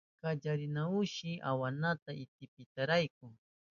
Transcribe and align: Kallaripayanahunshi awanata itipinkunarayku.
Kallaripayanahunshi 0.21 1.29
awanata 1.51 2.11
itipinkunarayku. 2.23 3.25